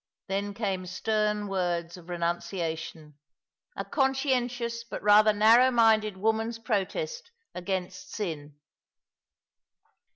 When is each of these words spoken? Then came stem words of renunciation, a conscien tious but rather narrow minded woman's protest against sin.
Then 0.25 0.55
came 0.55 0.87
stem 0.87 1.47
words 1.47 1.95
of 1.95 2.09
renunciation, 2.09 3.19
a 3.75 3.85
conscien 3.85 4.45
tious 4.47 4.83
but 4.89 5.03
rather 5.03 5.31
narrow 5.31 5.69
minded 5.69 6.17
woman's 6.17 6.57
protest 6.57 7.29
against 7.53 8.11
sin. 8.11 8.55